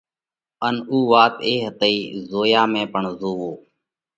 ان 0.67 0.75
اُو 0.89 0.97
وات 1.11 1.35
اي 1.47 1.53
هتئِي: 1.65 1.97
“زويا 2.29 2.63
۾ 2.73 2.81
پڻ 2.93 3.03
زووَو۔” 3.19 3.51